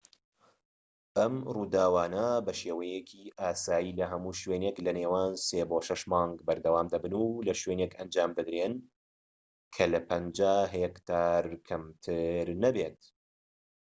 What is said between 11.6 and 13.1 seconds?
کەمتر نەبێت